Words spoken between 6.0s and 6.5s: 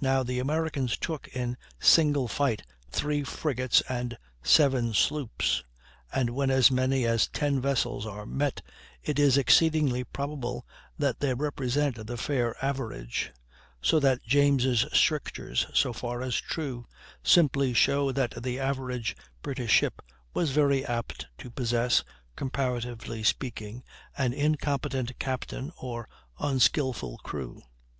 and when